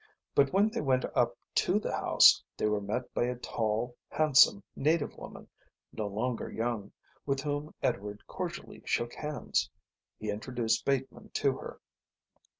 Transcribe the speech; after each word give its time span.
But 0.33 0.51
when 0.51 0.69
they 0.71 0.81
went 0.81 1.05
up 1.13 1.37
to 1.53 1.77
the 1.77 1.95
house 1.95 2.41
they 2.57 2.65
were 2.65 2.81
met 2.81 3.13
by 3.13 3.25
a 3.25 3.35
tall, 3.35 3.95
handsome 4.09 4.63
native 4.75 5.15
woman, 5.15 5.47
no 5.93 6.07
longer 6.07 6.49
young, 6.49 6.91
with 7.27 7.41
whom 7.41 7.75
Edward 7.83 8.25
cordially 8.25 8.81
shook 8.83 9.13
hands. 9.13 9.69
He 10.17 10.31
introduced 10.31 10.85
Bateman 10.85 11.29
to 11.35 11.55
her. 11.57 11.81